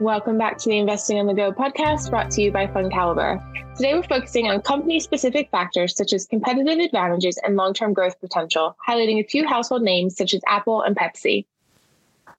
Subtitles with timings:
[0.00, 3.74] Welcome back to the Investing on the Go podcast brought to you by FundCalibre.
[3.74, 8.14] Today we're focusing on company specific factors such as competitive advantages and long term growth
[8.20, 11.46] potential, highlighting a few household names such as Apple and Pepsi.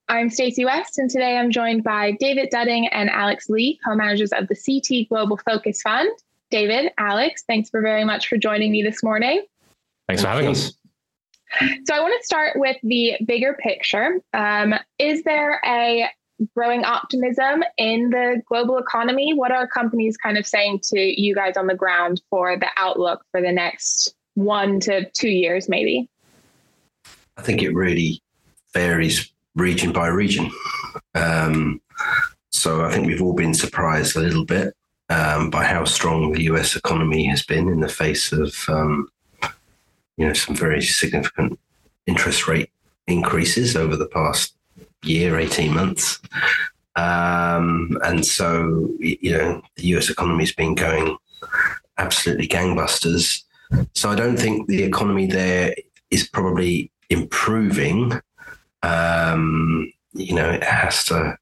[0.08, 4.32] I'm Stacey West, and today I'm joined by David Dudding and Alex Lee, co managers
[4.32, 6.08] of the CT Global Focus Fund.
[6.50, 9.44] David, Alex, thanks for very much for joining me this morning.
[10.08, 10.72] Thanks for having us.
[11.84, 14.20] So, I want to start with the bigger picture.
[14.32, 16.08] Um, is there a
[16.54, 19.34] growing optimism in the global economy.
[19.34, 23.24] What are companies kind of saying to you guys on the ground for the outlook
[23.30, 26.08] for the next one to two years, maybe?
[27.36, 28.22] I think it really
[28.72, 30.50] varies region by region.
[31.14, 31.80] Um,
[32.50, 34.74] so I think we've all been surprised a little bit
[35.08, 39.08] um, by how strong the US economy has been in the face of, um,
[40.16, 41.58] you know, some very significant
[42.06, 42.70] interest rate
[43.06, 44.54] increases over the past
[45.02, 46.20] year, 18 months.
[46.96, 51.16] Um, and so, you know, the US economy has been going
[51.98, 53.42] absolutely gangbusters.
[53.94, 55.74] So I don't think the economy there
[56.10, 58.20] is probably improving.
[58.82, 61.36] Um, you know, it has to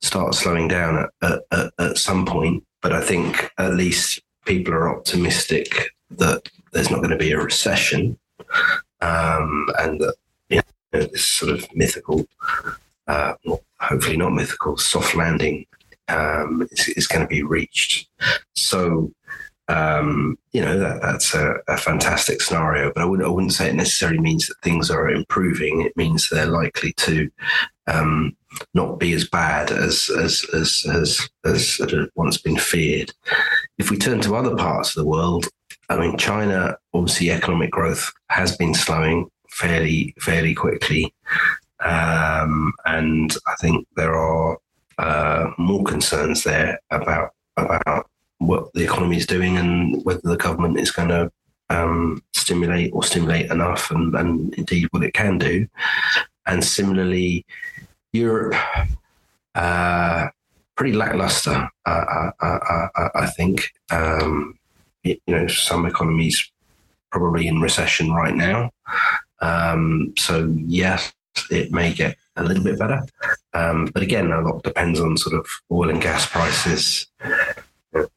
[0.00, 2.64] start slowing down at, at, at some point.
[2.82, 7.40] But I think at least people are optimistic that there's not going to be a
[7.40, 8.18] recession
[9.00, 10.14] um, and that
[10.48, 10.60] you
[10.92, 12.26] know, this sort of mythical
[13.10, 13.34] uh,
[13.80, 15.66] hopefully not mythical, soft landing
[16.08, 18.08] um, is, is, going to be reached.
[18.54, 19.12] So,
[19.68, 23.68] um, you know, that, that's a, a, fantastic scenario, but I wouldn't, I wouldn't say
[23.68, 25.82] it necessarily means that things are improving.
[25.82, 27.30] It means they're likely to
[27.86, 28.36] um,
[28.74, 31.80] not be as bad as, as, as, as, as
[32.14, 33.12] once been feared.
[33.78, 35.48] If we turn to other parts of the world,
[35.88, 41.12] I mean, China, obviously economic growth has been slowing fairly, fairly quickly.
[41.84, 44.58] Um, and I think there are
[44.98, 50.78] uh, more concerns there about about what the economy is doing and whether the government
[50.78, 51.30] is going to
[51.68, 55.66] um, stimulate or stimulate enough, and, and, indeed what it can do.
[56.46, 57.44] And similarly,
[58.12, 58.56] Europe,
[59.54, 60.28] uh,
[60.74, 63.72] pretty lackluster, uh, uh, uh I think.
[63.90, 64.58] Um,
[65.02, 66.50] you know, some economies
[67.10, 68.70] probably in recession right now.
[69.40, 71.12] Um, so yes,
[71.50, 73.02] it may get a little bit better.
[73.52, 77.06] Um, but again, a lot depends on sort of oil and gas prices.
[77.92, 78.10] It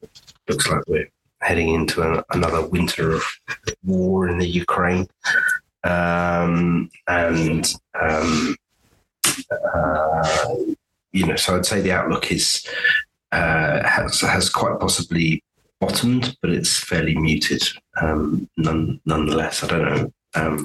[0.48, 1.08] looks like we're
[1.40, 3.22] heading into a, another winter of
[3.84, 5.06] war in the Ukraine.
[5.84, 8.56] Um, and, um,
[9.50, 10.56] uh,
[11.12, 12.66] you know, so I'd say the outlook is,
[13.32, 15.42] uh, has, has quite possibly
[15.80, 17.62] bottomed, but it's fairly muted
[18.00, 19.62] um, none, nonetheless.
[19.62, 20.12] I don't know.
[20.34, 20.64] Um,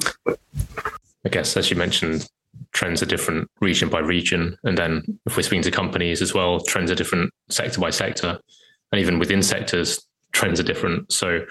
[1.26, 2.30] I guess, as you mentioned,
[2.74, 4.58] trends are different region by region.
[4.64, 8.40] And then if we're speaking to companies as well, trends are different sector by sector.
[8.92, 10.00] And even within sectors,
[10.32, 11.12] trends are different.
[11.12, 11.46] So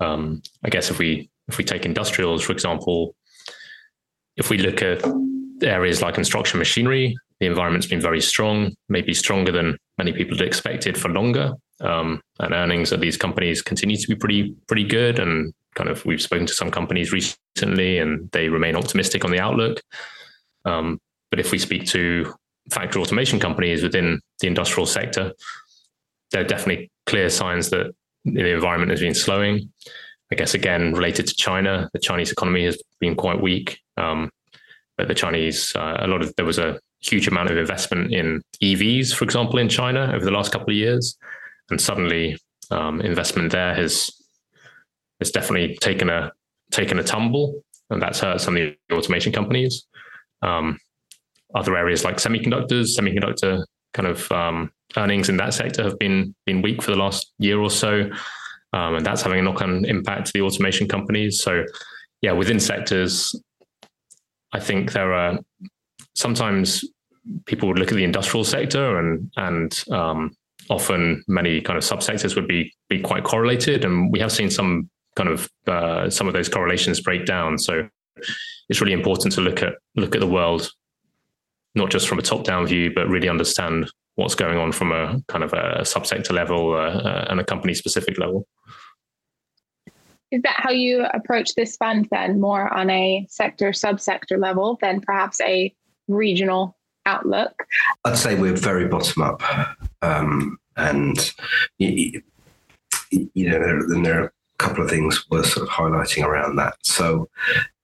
[0.00, 3.14] um, I guess if we if we take industrials, for example,
[4.36, 5.02] if we look at
[5.62, 10.46] areas like construction machinery, the environment's been very strong, maybe stronger than many people had
[10.46, 11.52] expected for longer.
[11.80, 15.18] Um, and earnings of these companies continue to be pretty pretty good.
[15.18, 19.40] And kind of we've spoken to some companies recently, and they remain optimistic on the
[19.40, 19.80] outlook.
[20.66, 21.00] Um,
[21.30, 22.34] but if we speak to
[22.70, 25.32] factory automation companies within the industrial sector,
[26.30, 27.94] there are definitely clear signs that
[28.24, 29.72] the environment has been slowing.
[30.32, 33.78] I guess again related to China, the Chinese economy has been quite weak.
[33.96, 34.30] Um,
[34.98, 38.42] but the Chinese, uh, a lot of there was a huge amount of investment in
[38.62, 41.16] EVs, for example, in China over the last couple of years,
[41.70, 42.38] and suddenly
[42.70, 44.10] um, investment there has
[45.20, 46.32] has definitely taken a
[46.70, 49.86] taken a tumble, and that's hurt some of the automation companies.
[50.42, 50.78] Um,
[51.54, 53.64] other areas like semiconductors, semiconductor
[53.94, 57.58] kind of um, earnings in that sector have been been weak for the last year
[57.58, 58.10] or so,
[58.72, 61.40] um, and that's having a knock on impact to the automation companies.
[61.40, 61.64] So,
[62.20, 63.34] yeah, within sectors,
[64.52, 65.38] I think there are
[66.14, 66.84] sometimes
[67.46, 70.36] people would look at the industrial sector and and um,
[70.68, 74.90] often many kind of subsectors would be be quite correlated, and we have seen some
[75.16, 77.58] kind of uh, some of those correlations break down.
[77.58, 77.88] So
[78.68, 80.70] it's really important to look at look at the world
[81.76, 85.22] not just from a top down view, but really understand what's going on from a
[85.28, 88.48] kind of a subsector level uh, uh, and a company specific level.
[90.32, 95.00] Is that how you approach this fund then, more on a sector subsector level than
[95.00, 95.72] perhaps a
[96.08, 97.52] regional outlook?
[98.04, 99.42] I'd say we're very bottom up,
[100.02, 101.32] um, and
[101.78, 102.22] you,
[103.10, 106.56] you know, there, then there are a couple of things worth sort of highlighting around
[106.56, 106.74] that.
[106.82, 107.28] So,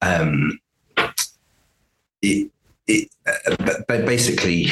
[0.00, 0.58] um,
[2.22, 2.50] it,
[2.86, 4.68] it, uh, basically,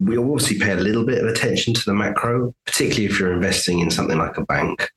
[0.00, 3.80] we obviously pay a little bit of attention to the macro, particularly if you're investing
[3.80, 4.90] in something like a bank.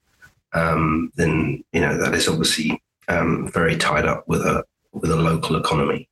[0.54, 5.16] Um, then you know that is obviously um, very tied up with a with a
[5.16, 6.10] local economy.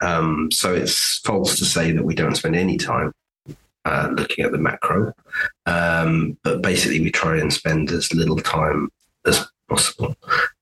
[0.00, 3.12] Um, so it's false to say that we don't spend any time
[3.90, 5.12] uh, looking at the macro,
[5.66, 8.88] um, but basically we try and spend as little time
[9.26, 10.14] as possible,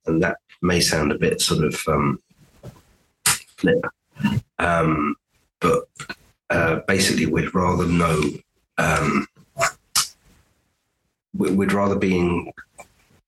[0.07, 2.19] and that may sound a bit sort of um,
[3.59, 3.85] flip,
[4.59, 5.15] um,
[5.61, 5.85] but
[6.49, 8.19] uh, basically we'd rather know.
[8.79, 9.27] Um,
[11.35, 12.51] we'd rather be in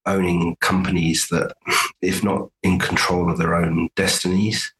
[0.06, 1.54] owning companies that,
[2.00, 4.72] if not in control of their own destinies,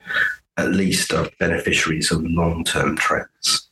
[0.57, 3.70] at least are beneficiaries of long term trends.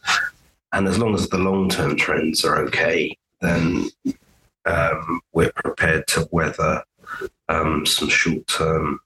[0.73, 3.88] And as long as the long term trends are okay, then
[4.65, 6.82] um, we're prepared to weather
[7.49, 9.00] um, some short term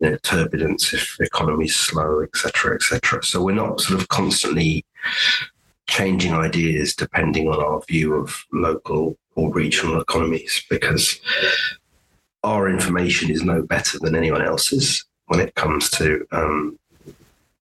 [0.00, 3.22] you know, turbulence if the slow, etc., etc.
[3.22, 4.84] So we're not sort of constantly
[5.86, 11.20] changing ideas depending on our view of local or regional economies because
[12.42, 16.78] our information is no better than anyone else's when it comes to um,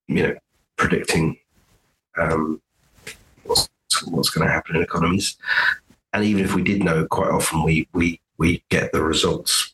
[0.07, 0.35] you know
[0.77, 1.37] predicting
[2.17, 2.61] um,
[3.45, 3.69] what's
[4.07, 5.37] what's going to happen in economies.
[6.13, 9.73] And even if we did know, quite often we we we get the results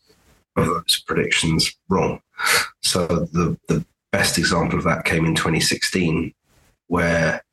[0.55, 2.21] of those predictions wrong.
[2.83, 6.33] So the the best example of that came in 2016,
[6.87, 7.43] where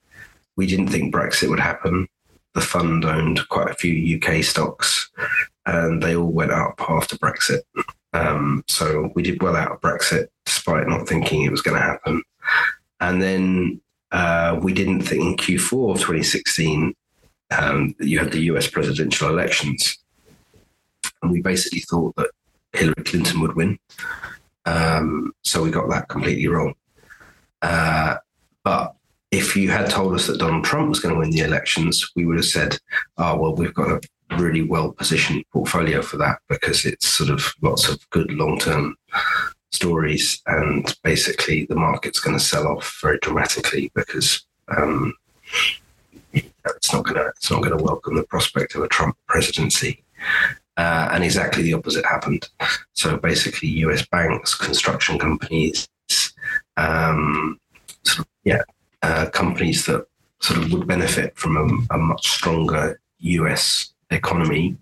[0.56, 2.08] we didn't think Brexit would happen.
[2.54, 5.10] The fund owned quite a few UK stocks,
[5.66, 7.62] and they all went up after Brexit.
[8.12, 11.82] Um, so we did well out of Brexit, despite not thinking it was going to
[11.82, 12.22] happen.
[13.00, 13.80] And then
[14.14, 16.94] uh, we didn't think in Q4 of 2016
[17.50, 19.98] um, you had the US presidential elections.
[21.20, 22.30] And we basically thought that
[22.72, 23.76] Hillary Clinton would win.
[24.66, 26.74] Um, so we got that completely wrong.
[27.60, 28.18] Uh,
[28.62, 28.94] but
[29.32, 32.24] if you had told us that Donald Trump was going to win the elections, we
[32.24, 32.78] would have said,
[33.18, 34.00] oh, well, we've got a
[34.36, 38.94] really well positioned portfolio for that because it's sort of lots of good long term
[39.74, 45.12] stories, and basically the market's going to sell off very dramatically because um,
[46.32, 50.02] it's not going to it's not going to welcome the prospect of a Trump presidency.
[50.76, 52.48] Uh, and exactly the opposite happened.
[52.94, 54.04] So basically, U.S.
[54.06, 55.86] banks, construction companies,
[56.76, 57.60] um,
[58.02, 58.62] sort of, yeah,
[59.02, 60.04] uh, companies that
[60.40, 63.92] sort of would benefit from a, a much stronger U.S.
[64.10, 64.76] economy,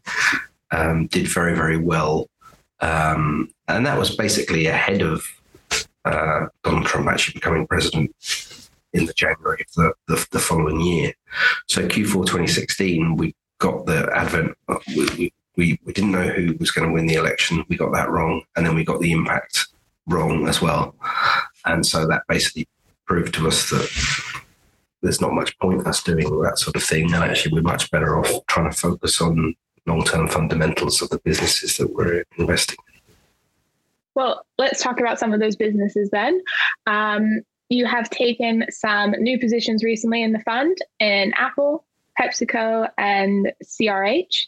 [0.70, 2.28] um, did very very well
[2.82, 5.25] um, and that was basically ahead of
[6.05, 8.12] uh, Donald Trump actually becoming president
[8.93, 11.12] in the January of the, the, the, following year.
[11.69, 14.56] So Q4 2016, we got the advent.
[14.88, 17.64] We, we, we didn't know who was going to win the election.
[17.69, 18.43] We got that wrong.
[18.56, 19.69] And then we got the impact
[20.06, 20.94] wrong as well.
[21.64, 22.67] And so that basically
[23.06, 24.43] proved to us that
[25.02, 27.05] there's not much point us doing that sort of thing.
[27.06, 29.55] And actually, we're much better off trying to focus on
[29.87, 33.14] long term fundamentals of the businesses that we're investing in.
[34.14, 36.40] Well, let's talk about some of those businesses then.
[36.87, 41.84] Um, you have taken some new positions recently in the fund in Apple,
[42.20, 44.46] PepsiCo, and CRH.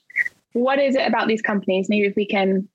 [0.52, 1.88] What is it about these companies?
[1.88, 2.68] Maybe if we can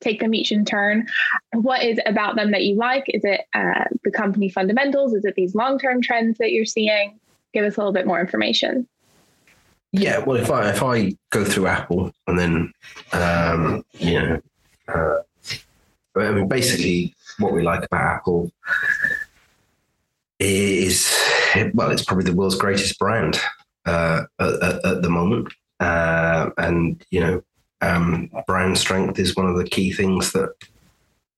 [0.00, 1.06] take them each in turn.
[1.52, 3.04] What is about them that you like?
[3.08, 5.14] Is it uh, the company fundamentals?
[5.14, 7.18] Is it these long term trends that you're seeing?
[7.54, 8.86] Give us a little bit more information.
[9.96, 12.72] Yeah, well, if I if I go through Apple and then
[13.12, 14.40] um, you know,
[14.88, 15.18] uh,
[16.16, 18.50] I mean, basically, what we like about Apple
[20.40, 21.16] is
[21.74, 23.38] well, it's probably the world's greatest brand
[23.86, 27.44] uh, at, at, the moment, uh, and you know,
[27.80, 30.54] um, brand strength is one of the key things that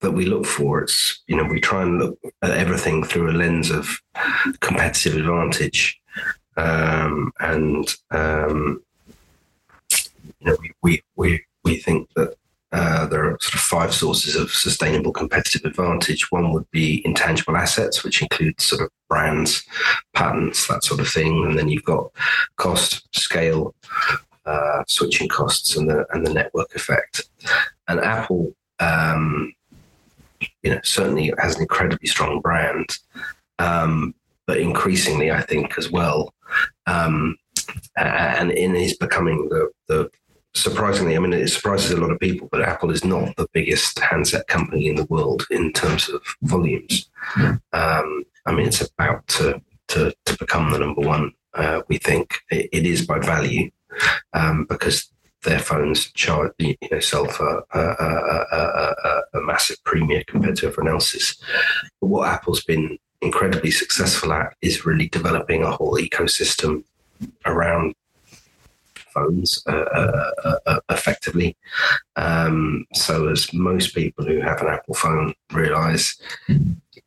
[0.01, 0.81] that we look for.
[0.81, 4.01] It's you know, we try and look at everything through a lens of
[4.61, 5.96] competitive advantage
[6.57, 8.83] um, and um,
[9.91, 12.35] you know, we, we, we, we think that
[12.73, 16.31] uh, there are sort of five sources of sustainable competitive advantage.
[16.31, 19.63] One would be intangible assets, which includes sort of brands,
[20.13, 21.45] patents, that sort of thing.
[21.45, 22.11] And then you've got
[22.57, 23.73] cost, scale,
[24.45, 27.29] uh, switching costs, and the and the network effect.
[27.87, 29.53] And Apple, um,
[30.61, 32.97] you know, certainly has an incredibly strong brand,
[33.59, 34.13] um,
[34.45, 36.33] but increasingly, I think as well,
[36.85, 37.37] um,
[37.95, 40.09] and in is becoming the, the
[40.57, 43.99] surprisingly, I mean, it surprises a lot of people, but Apple is not the biggest
[43.99, 47.09] handset company in the world in terms of volumes.
[47.35, 47.61] Mm.
[47.73, 52.39] Um, I mean, it's about to, to, to become the number one, uh, we think.
[52.49, 53.69] It, it is by value
[54.33, 55.11] um, because
[55.43, 60.67] their phones charge, you know, sell for a, a, a, a, massive premium compared to
[60.67, 61.37] everyone else's.
[62.01, 66.83] But what Apple's been incredibly successful at is really developing a whole ecosystem
[67.45, 67.93] around
[69.17, 71.55] phones uh, uh, uh, uh, effectively.
[72.15, 76.15] Um, so, as most people who have an Apple phone realize,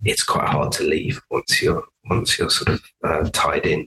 [0.04, 3.86] it's quite hard to leave once you're once you're sort of uh, tied in,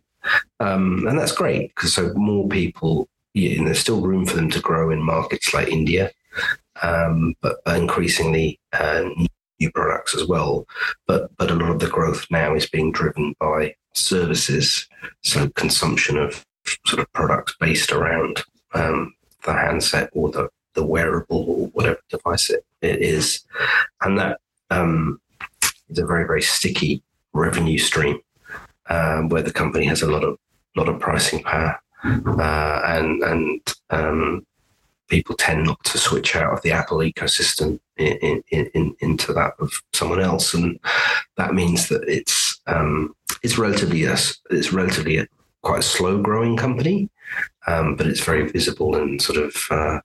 [0.60, 4.62] um, and that's great because so more people, and there's still room for them to
[4.62, 6.12] grow in markets like India,
[6.82, 9.10] um, but increasingly uh,
[9.64, 10.68] new products as well.
[11.08, 14.88] But but a lot of the growth now is being driven by services,
[15.22, 16.46] so consumption of
[16.86, 18.44] sort of products based around
[18.74, 19.14] um,
[19.46, 23.44] the handset or the, the wearable or whatever device it, it is.
[24.02, 24.40] And that
[24.70, 25.20] um,
[25.90, 27.04] is a very, very sticky
[27.34, 28.20] revenue stream
[28.90, 30.38] um, where the company has a lot of
[30.76, 31.80] lot of pricing power.
[32.06, 34.46] Uh, and and um,
[35.08, 39.54] people tend not to switch out of the Apple ecosystem in, in, in, into that
[39.60, 40.80] of someone else, and
[41.38, 44.18] that means that it's um, it's relatively a,
[44.50, 45.28] it's relatively a,
[45.62, 47.10] quite a slow growing company,
[47.68, 50.00] um, but it's very visible and sort of uh,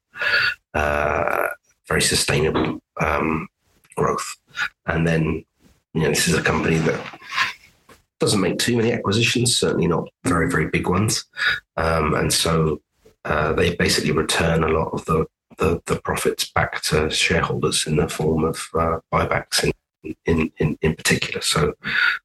[0.75, 1.47] uh,
[1.87, 3.49] very sustainable um,
[3.97, 4.37] growth.
[4.87, 5.45] And then,
[5.95, 7.19] you know, this is a company that
[8.21, 11.25] doesn't make too many acquisitions, certainly not very, very big ones.
[11.77, 12.81] Um, and so
[13.25, 15.27] uh, they basically return a lot of the,
[15.59, 19.73] the, the, profits back to shareholders in the form of uh, buybacks in
[20.27, 21.41] in, in, in particular.
[21.41, 21.75] So,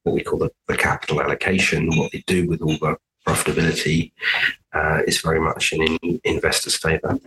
[0.03, 2.97] what we call the, the capital allocation, what they do with all the
[3.27, 4.11] profitability
[4.73, 7.19] uh, is very much in, in investors' favor.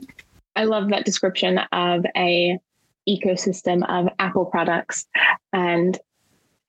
[0.55, 2.59] I love that description of a
[3.09, 5.07] ecosystem of Apple products
[5.53, 5.99] and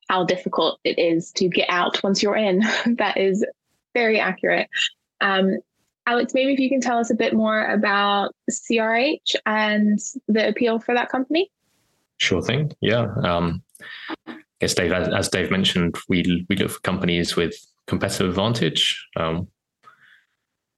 [0.10, 2.64] how difficult it is to get out once you're in.
[2.98, 3.46] that is
[3.94, 4.70] very accurate.
[5.22, 5.58] Um,
[6.08, 10.00] Alex, maybe if you can tell us a bit more about CRH and
[10.30, 11.52] the appeal for that company.
[12.18, 12.72] Sure thing.
[12.80, 13.08] Yeah.
[13.24, 13.62] Um,
[14.26, 17.54] I guess Dave, as, as, Dave mentioned, we we look for companies with
[17.88, 19.06] competitive advantage.
[19.18, 19.50] Um,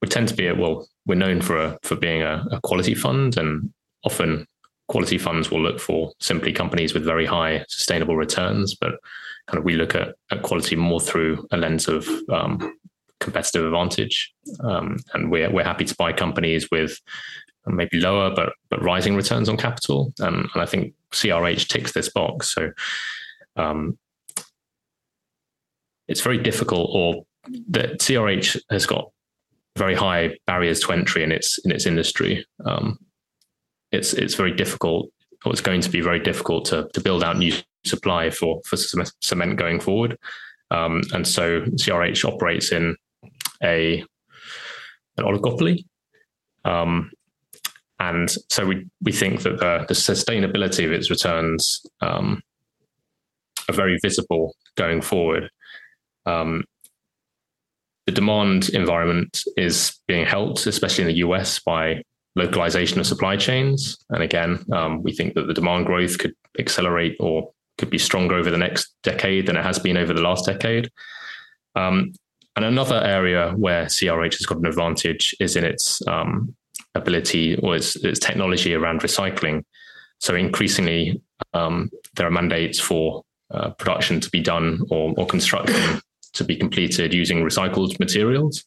[0.01, 2.95] we tend to be a, well, we're known for a, for being a, a, quality
[2.95, 3.71] fund, and
[4.03, 4.47] often
[4.87, 8.75] quality funds will look for simply companies with very high sustainable returns.
[8.75, 8.93] But
[9.47, 12.75] kind of we look at, at quality more through a lens of um,
[13.19, 16.99] competitive advantage, um, and we're we're happy to buy companies with
[17.67, 20.13] maybe lower but but rising returns on capital.
[20.21, 22.53] Um, and I think CRH ticks this box.
[22.53, 22.71] So
[23.55, 23.97] um,
[26.07, 27.23] it's very difficult, or
[27.69, 29.11] that CRH has got
[29.77, 32.45] very high barriers to entry in its in its industry.
[32.65, 32.97] Um,
[33.91, 35.11] it's it's very difficult,
[35.45, 37.53] or it's going to be very difficult to to build out new
[37.85, 40.17] supply for for cement going forward.
[40.71, 42.95] Um, and so CRH operates in
[43.63, 44.03] a
[45.17, 45.85] an oligopoly.
[46.65, 47.11] Um,
[47.99, 52.41] and so we, we think that the, the sustainability of its returns um,
[53.67, 55.49] are very visible going forward.
[56.25, 56.63] Um,
[58.05, 62.01] the demand environment is being helped, especially in the US, by
[62.35, 63.97] localization of supply chains.
[64.09, 68.35] And again, um, we think that the demand growth could accelerate or could be stronger
[68.35, 70.89] over the next decade than it has been over the last decade.
[71.75, 72.13] Um,
[72.55, 76.55] and another area where CRH has got an advantage is in its um,
[76.95, 79.63] ability or its, its, technology around recycling.
[80.19, 81.21] So increasingly,
[81.53, 86.01] um, there are mandates for uh, production to be done or, or construction
[86.33, 88.65] to be completed using recycled materials.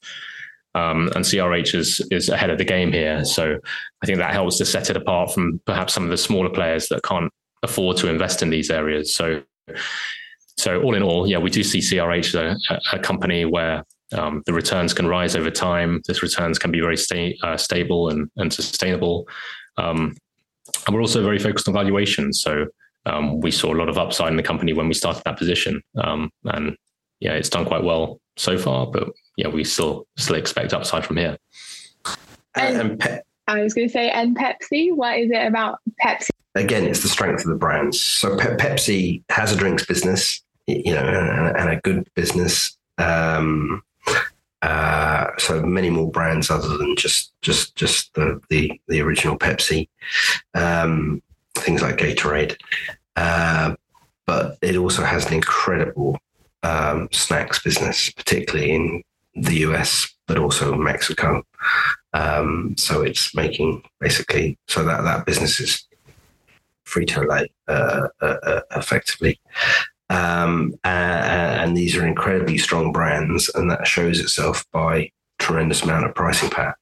[0.75, 3.25] Um, and CRH is, is ahead of the game here.
[3.25, 3.59] So
[4.03, 6.89] I think that helps to set it apart from perhaps some of the smaller players
[6.89, 7.31] that can't
[7.63, 9.15] afford to invest in these areas.
[9.15, 9.43] So,
[10.57, 14.43] so all in all, yeah, we do see CRH as a, a company where um,
[14.47, 16.01] the returns can rise over time.
[16.07, 19.27] This returns can be very sta- uh, stable and, and sustainable.
[19.79, 20.15] Um,
[20.87, 22.33] and we're also very focused on valuation.
[22.33, 22.67] So
[23.07, 25.81] um, we saw a lot of upside in the company when we started that position.
[26.03, 26.77] Um, and
[27.21, 31.17] yeah, it's done quite well so far, but yeah, we still still expect upside from
[31.17, 31.37] here.
[32.55, 36.29] And, Pe- I was going to say, and Pepsi, what is it about Pepsi?
[36.55, 38.01] Again, it's the strength of the brands.
[38.01, 42.77] So Pe- Pepsi has a drinks business, you know, and, and a good business.
[42.99, 43.83] Um,
[44.61, 49.89] uh, so many more brands other than just just just the the, the original Pepsi,
[50.55, 51.21] um,
[51.57, 52.57] things like Gatorade.
[53.17, 53.75] Uh,
[54.27, 56.19] but it also has an incredible
[56.63, 59.03] um, snacks business, particularly in
[59.35, 61.43] the US, but also Mexico.
[62.13, 65.87] Um, so it's making basically so that that business is
[66.93, 69.41] Frito Lay uh, uh, uh, effectively.
[70.11, 76.05] Um, and, and, these are incredibly strong brands, and that shows itself by tremendous amount
[76.05, 76.77] of pricing power.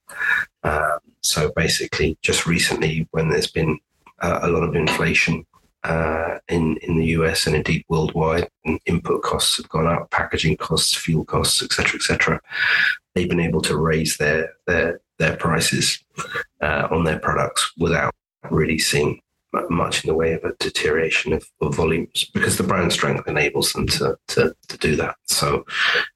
[0.65, 3.79] Um, so basically, just recently, when there's been
[4.21, 5.47] a lot of inflation
[5.85, 8.49] uh, in in the US and indeed worldwide.
[8.65, 12.41] And input costs have gone up, packaging costs, fuel costs, etc., etc.
[13.15, 16.03] They've been able to raise their their their prices
[16.61, 18.15] uh, on their products without
[18.51, 19.21] really seeing
[19.69, 23.73] much in the way of a deterioration of, of, volumes because the brand strength enables
[23.73, 25.17] them to to, to do that.
[25.25, 25.65] So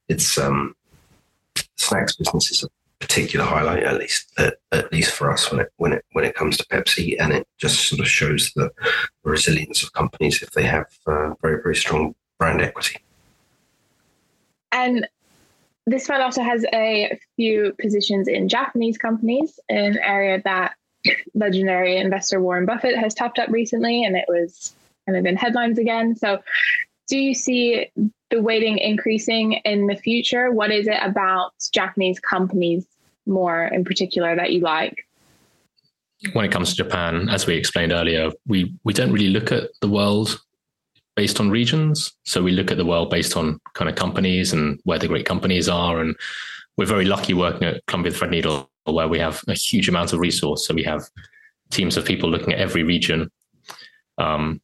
[0.07, 0.75] it's um,
[1.77, 5.69] snacks business is a particular highlight, at least at, at, least for us when it
[5.77, 8.71] when it when it comes to Pepsi, and it just sort of shows the
[9.23, 12.99] resilience of companies if they have uh, very very strong brand equity.
[14.71, 15.07] And
[15.85, 20.75] this fund also has a few positions in Japanese companies, an area that
[21.33, 25.77] legendary investor Warren Buffett has topped up recently, and it was kind of in headlines
[25.77, 26.15] again.
[26.15, 26.39] So,
[27.07, 27.91] do you see
[28.29, 30.51] the weighting increasing in the future?
[30.51, 32.85] What is it about Japanese companies
[33.25, 35.05] more in particular that you like?
[36.33, 39.69] When it comes to Japan, as we explained earlier, we, we don't really look at
[39.81, 40.41] the world
[41.15, 42.13] based on regions.
[42.23, 45.25] So we look at the world based on kind of companies and where the great
[45.25, 45.99] companies are.
[45.99, 46.15] And
[46.77, 50.67] we're very lucky working at Columbia Threadneedle where we have a huge amount of resource.
[50.67, 51.03] So we have
[51.71, 53.31] teams of people looking at every region.
[54.17, 54.61] Um,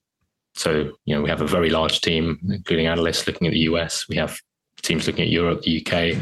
[0.55, 4.07] so, you know, we have a very large team, including analysts looking at the US.
[4.07, 4.39] We have
[4.81, 6.21] teams looking at Europe, the UK,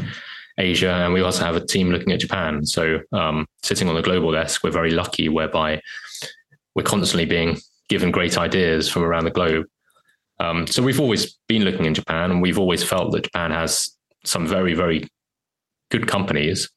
[0.58, 2.64] Asia, and we also have a team looking at Japan.
[2.64, 5.80] So, um, sitting on the global desk, we're very lucky whereby
[6.74, 9.66] we're constantly being given great ideas from around the globe.
[10.38, 13.96] Um, so, we've always been looking in Japan, and we've always felt that Japan has
[14.24, 15.08] some very, very
[15.90, 16.70] good companies.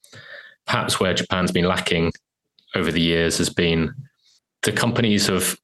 [0.65, 2.11] Perhaps where Japan's been lacking
[2.75, 3.93] over the years has been
[4.63, 5.57] the companies have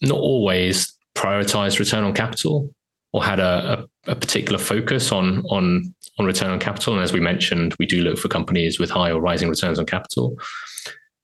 [0.00, 2.70] not always prioritized return on capital
[3.12, 6.94] or had a, a, a, particular focus on on on return on capital.
[6.94, 9.86] And as we mentioned, we do look for companies with high or rising returns on
[9.86, 10.36] capital.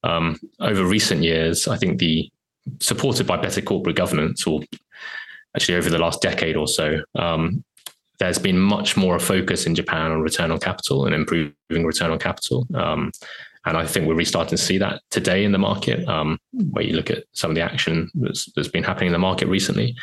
[0.03, 2.31] Um, over recent years, I think the
[2.81, 4.61] supported by better corporate governance, or
[5.57, 7.65] actually over the last decade or so, um,
[8.21, 12.11] there's been much more a focus in Japan on return on capital and improving return
[12.11, 12.67] on capital.
[12.75, 13.11] Um,
[13.65, 16.95] and I think we're restarting to see that today in the market, um, where you
[16.95, 19.97] look at some of the action that's, that's been happening in the market recently.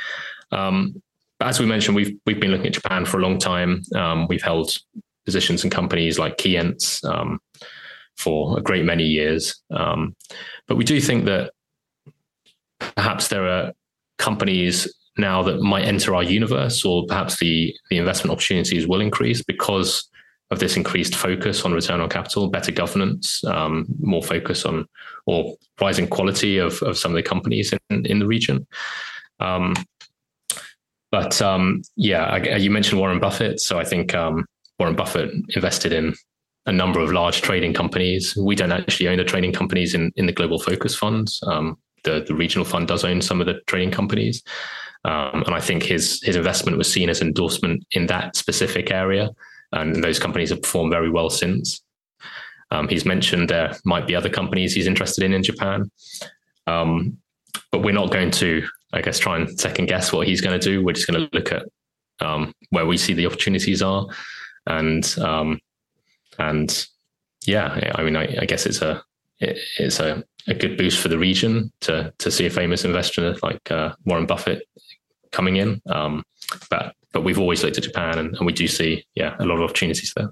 [0.51, 1.01] Um,
[1.39, 3.83] as we mentioned, we've we've been looking at Japan for a long time.
[3.95, 4.75] Um, we've held
[5.25, 7.39] positions in companies like Keyence um,
[8.15, 9.61] for a great many years.
[9.69, 10.15] Um,
[10.67, 11.51] but we do think that
[12.95, 13.73] perhaps there are
[14.17, 19.41] companies now that might enter our universe, or perhaps the the investment opportunities will increase
[19.41, 20.09] because
[20.49, 24.87] of this increased focus on return on capital, better governance, um, more focus on
[25.25, 28.65] or rising quality of, of some of the companies in, in the region.
[29.41, 29.75] Um,
[31.11, 33.59] but um, yeah, I, you mentioned Warren Buffett.
[33.59, 34.45] So I think um,
[34.79, 36.13] Warren Buffett invested in
[36.65, 38.35] a number of large trading companies.
[38.35, 41.41] We don't actually own the trading companies in, in the global focus funds.
[41.45, 44.43] Um, the, the regional fund does own some of the trading companies.
[45.07, 49.29] Um, and I think his his investment was seen as endorsement in that specific area
[49.71, 51.81] and those companies have performed very well since.
[52.71, 55.89] Um, he's mentioned there might be other companies he's interested in in Japan,
[56.67, 57.17] um,
[57.71, 60.69] but we're not going to, I guess, try and second guess what he's going to
[60.69, 60.83] do.
[60.83, 61.65] We're just going to look at
[62.19, 64.07] um, where we see the opportunities are,
[64.65, 65.59] and um,
[66.39, 66.87] and
[67.45, 69.01] yeah, I mean, I, I guess it's a
[69.39, 73.35] it, it's a, a good boost for the region to to see a famous investor
[73.43, 74.67] like uh, Warren Buffett
[75.31, 75.81] coming in.
[75.89, 76.23] Um,
[76.69, 79.55] but but we've always looked at Japan and, and we do see, yeah, a lot
[79.55, 80.31] of opportunities there.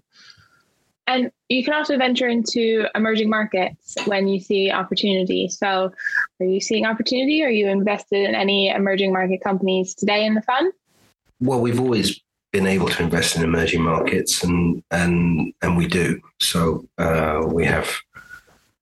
[1.08, 5.48] And you can also venture into emerging markets when you see opportunity.
[5.50, 5.92] So,
[6.40, 7.44] are you seeing opportunity?
[7.44, 10.74] Are you invested in any emerging market companies today in the fund?
[11.40, 12.20] Well, we've always
[12.52, 16.20] been able to invest in emerging markets, and and and we do.
[16.40, 17.88] So uh, we have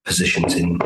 [0.06, 0.78] positions in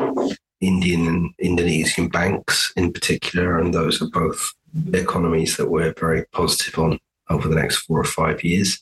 [0.61, 4.55] Indian and Indonesian banks in particular, and those are both
[4.93, 6.99] economies that we're very positive on
[7.31, 8.81] over the next four or five years.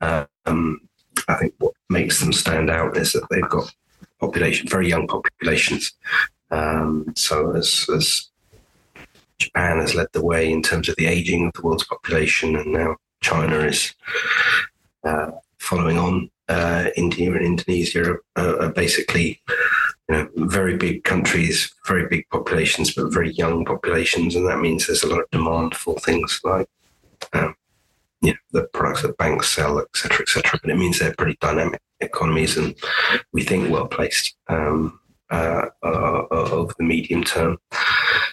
[0.00, 0.80] Um,
[1.28, 3.72] I think what makes them stand out is that they've got
[4.20, 5.92] population, very young populations.
[6.50, 8.30] Um, so as, as
[9.38, 12.72] Japan has led the way in terms of the aging of the world's population, and
[12.72, 13.94] now China is
[15.04, 16.30] uh, following on.
[16.48, 19.42] Uh, India and Indonesia are, are basically
[20.08, 24.86] you know, very big countries, very big populations, but very young populations, and that means
[24.86, 26.68] there's a lot of demand for things like,
[27.32, 27.54] um,
[28.20, 30.58] you know, the products that banks sell, et cetera, et cetera.
[30.62, 32.74] But it means they're pretty dynamic economies, and
[33.32, 37.58] we think well placed um, uh, uh, over the medium term.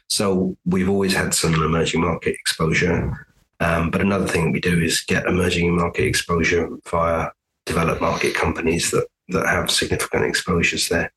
[0.10, 3.28] So we've always had some emerging market exposure.
[3.60, 7.30] Um, but another thing we do is get emerging market exposure via
[7.66, 11.12] developed market companies that that have significant exposures there.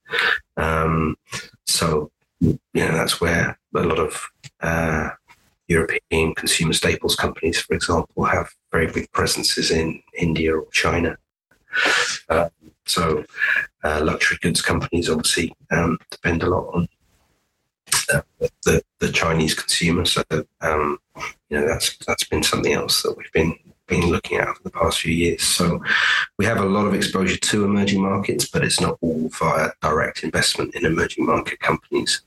[0.56, 1.16] Um,
[1.66, 4.26] so, you know, that's where a lot of
[4.60, 5.10] uh,
[5.68, 11.16] European consumer staples companies, for example, have very big presences in India or China.
[12.28, 12.48] Uh,
[12.86, 13.24] so,
[13.84, 16.88] uh, luxury goods companies obviously um, depend a lot on
[18.12, 18.20] uh,
[18.64, 20.04] the the Chinese consumer.
[20.04, 20.22] So,
[20.60, 20.98] um,
[21.50, 24.70] you know, that's that's been something else that we've been been looking at for the
[24.70, 25.42] past few years.
[25.42, 25.82] So,
[26.38, 30.24] we have a lot of exposure to emerging markets, but it's not all via direct
[30.24, 32.20] investment in emerging market companies.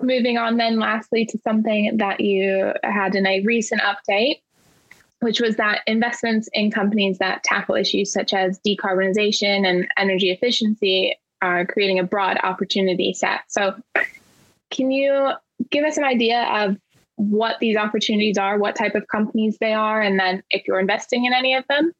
[0.00, 4.40] Moving on, then, lastly, to something that you had in a recent update
[5.24, 11.18] which was that investments in companies that tackle issues such as decarbonization and energy efficiency
[11.40, 13.40] are creating a broad opportunity set.
[13.48, 13.74] So,
[14.70, 15.30] can you
[15.70, 16.76] give us an idea of
[17.16, 21.24] what these opportunities are, what type of companies they are, and then if you're investing
[21.24, 21.92] in any of them?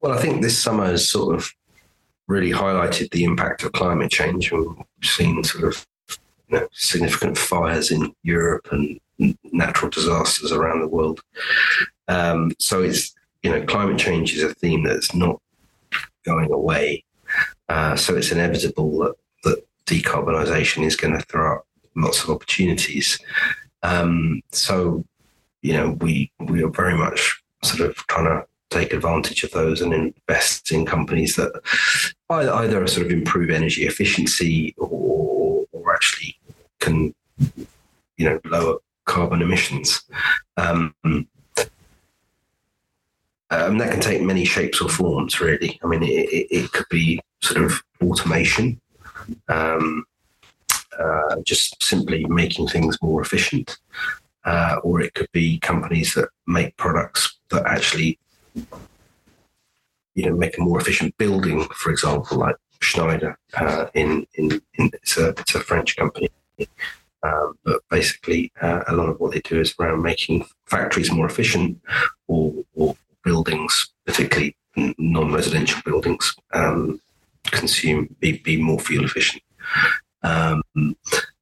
[0.00, 1.50] Well, I think this summer has sort of
[2.28, 4.50] really highlighted the impact of climate change.
[4.50, 4.66] We've
[5.02, 5.86] seen sort of
[6.48, 8.98] you know, significant fires in Europe and
[9.52, 11.22] natural disasters around the world.
[12.08, 15.40] Um, so it's you know climate change is a theme that's not
[16.24, 17.04] going away.
[17.68, 19.14] Uh, so it's inevitable that
[19.44, 21.66] that decarbonisation is going to throw up
[21.96, 23.18] lots of opportunities.
[23.82, 25.04] Um, so
[25.62, 29.82] you know we we are very much sort of trying to take advantage of those
[29.82, 31.52] and invest in companies that
[32.30, 36.36] either sort of improve energy efficiency or, or actually
[36.80, 37.14] can
[38.16, 40.02] you know lower carbon emissions.
[40.56, 40.94] Um,
[43.52, 45.78] um, that can take many shapes or forms, really.
[45.84, 48.80] I mean, it, it, it could be sort of automation,
[49.48, 50.04] um,
[50.98, 53.78] uh, just simply making things more efficient,
[54.44, 58.18] uh, or it could be companies that make products that actually,
[60.14, 61.64] you know, make a more efficient building.
[61.74, 66.28] For example, like Schneider uh, in, in, in it's a it's a French company.
[67.24, 71.26] Um, but basically, uh, a lot of what they do is around making factories more
[71.26, 71.80] efficient
[72.26, 74.56] or, or buildings, particularly
[74.98, 77.00] non-residential buildings, um,
[77.44, 79.42] consume be, be more fuel efficient.
[80.22, 80.62] Um,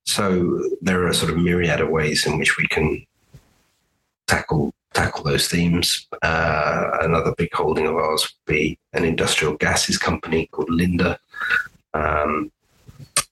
[0.05, 3.07] so there are sort of myriad of ways in which we can
[4.27, 6.09] tackle tackle those themes.
[6.23, 11.17] Uh, another big holding of ours would be an industrial gases company called Linde.
[11.95, 12.51] Um,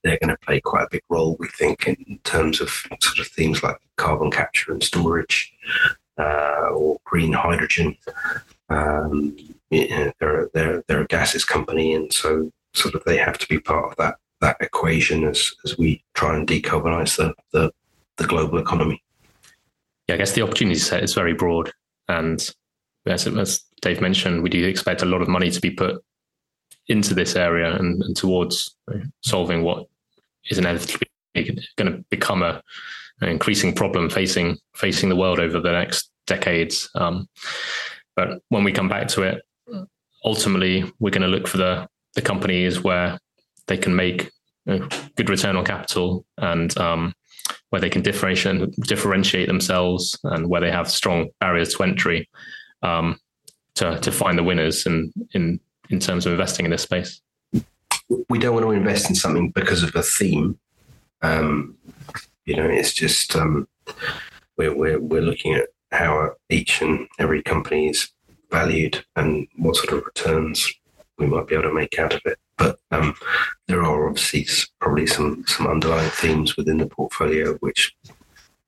[0.02, 3.26] they're going to play quite a big role, we think, in terms of sort of
[3.26, 5.52] themes like carbon capture and storage
[6.18, 7.96] uh, or green hydrogen.
[8.68, 9.37] Um,
[9.70, 10.14] they're,
[10.54, 13.96] they're, they're a gases company, and so sort of they have to be part of
[13.96, 17.72] that that equation as, as we try and decarbonize the, the,
[18.16, 19.03] the global economy.
[20.09, 21.72] Yeah, I guess the opportunity set is very broad.
[22.09, 22.48] And
[23.07, 26.03] as, as Dave mentioned, we do expect a lot of money to be put
[26.88, 28.77] into this area and, and towards
[29.22, 29.87] solving what
[30.51, 31.07] is inevitably
[31.77, 32.62] going to become a,
[33.20, 36.88] an increasing problem facing facing the world over the next decades.
[36.94, 37.29] Um,
[38.16, 39.42] but when we come back to it,
[40.24, 43.18] ultimately we're going to look for the the companies where
[43.68, 44.31] they can make
[44.66, 47.14] know, good return on capital and um,
[47.70, 52.28] where they can differentiate differentiate themselves and where they have strong barriers to entry
[52.83, 53.18] um,
[53.74, 57.22] to to find the winners in in in terms of investing in this space
[58.28, 60.59] we don't want to invest in something because of a theme.
[61.22, 61.76] Um,
[62.44, 63.68] you know, it's just um,
[64.57, 68.09] we're, we're we're looking at how each and every company is
[68.50, 70.72] valued and what sort of returns
[71.18, 72.38] we might be able to make out of it.
[72.57, 73.14] But um,
[73.66, 74.46] there are obviously
[74.81, 77.94] probably some some underlying themes within the portfolio which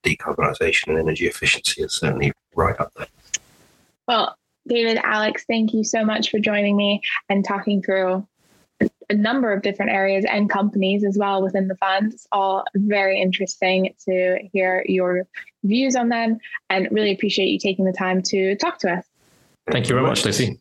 [0.05, 3.07] decarbonisation and energy efficiency is certainly right up there.
[4.09, 4.37] Well,
[4.67, 8.27] David, Alex, thank you so much for joining me and talking through
[9.11, 12.15] a number of different areas and companies as well within the fund.
[12.15, 15.27] It's all very interesting to hear your
[15.65, 16.39] views on them
[16.71, 19.05] and really appreciate you taking the time to talk to us.
[19.71, 20.61] Thank you very much, Lucy.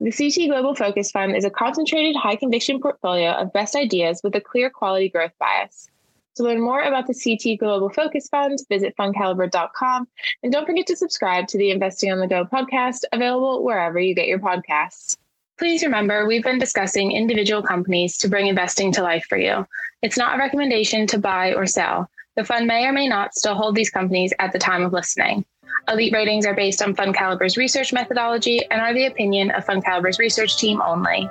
[0.00, 4.34] The CT Global Focus Fund is a concentrated high conviction portfolio of best ideas with
[4.34, 5.88] a clear quality growth bias.
[6.36, 10.08] To learn more about the CT Global Focus Fund, visit fundcalibre.com
[10.42, 14.16] and don't forget to subscribe to the Investing on the Go podcast, available wherever you
[14.16, 15.16] get your podcasts.
[15.58, 19.64] Please remember, we've been discussing individual companies to bring investing to life for you.
[20.02, 22.10] It's not a recommendation to buy or sell.
[22.34, 25.44] The fund may or may not still hold these companies at the time of listening.
[25.88, 30.56] Elite ratings are based on FundCalibre's research methodology and are the opinion of FundCalibre's research
[30.56, 31.28] team only.